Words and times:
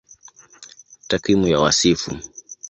Takwimu 1.09 1.47
ya 1.47 1.59
Wasifu 1.59 2.11